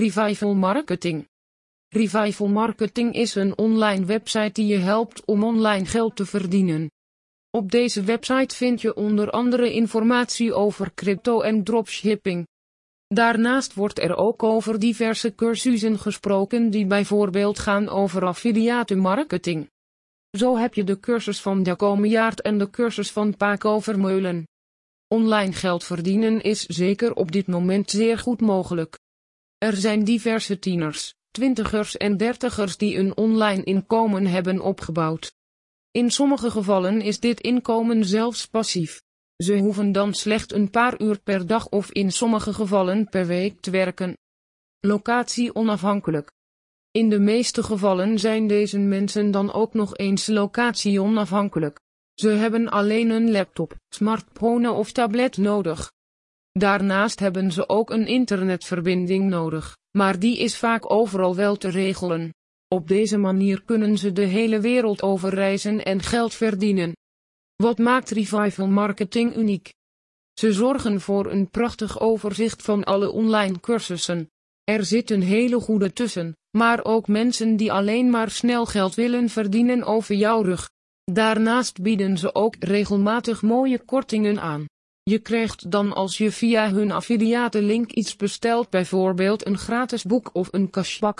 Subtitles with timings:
[0.00, 1.28] Revival Marketing.
[1.88, 6.90] Revival Marketing is een online website die je helpt om online geld te verdienen.
[7.50, 12.46] Op deze website vind je onder andere informatie over crypto en dropshipping.
[13.06, 19.68] Daarnaast wordt er ook over diverse cursussen gesproken die bijvoorbeeld gaan over affiliate marketing.
[20.38, 21.66] Zo heb je de cursus van
[22.02, 24.44] Jaart en de cursus van Paco Vermeulen.
[25.08, 28.99] Online geld verdienen is zeker op dit moment zeer goed mogelijk.
[29.60, 35.34] Er zijn diverse tieners, twintigers en dertigers die een online inkomen hebben opgebouwd.
[35.90, 39.02] In sommige gevallen is dit inkomen zelfs passief.
[39.36, 43.60] Ze hoeven dan slechts een paar uur per dag of in sommige gevallen per week
[43.60, 44.16] te werken.
[44.80, 46.32] Locatie onafhankelijk.
[46.90, 51.80] In de meeste gevallen zijn deze mensen dan ook nog eens locatie onafhankelijk.
[52.14, 55.92] Ze hebben alleen een laptop, smartphone of tablet nodig.
[56.52, 62.34] Daarnaast hebben ze ook een internetverbinding nodig, maar die is vaak overal wel te regelen.
[62.68, 66.92] Op deze manier kunnen ze de hele wereld over reizen en geld verdienen.
[67.56, 69.72] Wat maakt Revival Marketing uniek?
[70.32, 74.28] Ze zorgen voor een prachtig overzicht van alle online cursussen.
[74.64, 79.28] Er zit een hele goede tussen, maar ook mensen die alleen maar snel geld willen
[79.28, 80.68] verdienen over jouw rug.
[81.04, 84.64] Daarnaast bieden ze ook regelmatig mooie kortingen aan.
[85.10, 90.30] Je krijgt dan als je via hun affiliate link iets bestelt bijvoorbeeld een gratis boek
[90.32, 91.18] of een cashback.